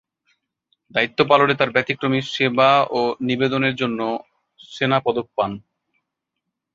দায়িত্ব 0.95 1.19
পালনে 1.29 1.53
তাঁর 1.55 1.69
ব্যতিক্রমী 1.71 2.19
সেবা 2.33 2.69
ও 2.91 2.99
নিবেদনের 3.21 3.73
জন্য 3.75 3.99
সেনা 4.69 4.97
পদক 5.05 5.27
পান। 5.37 5.51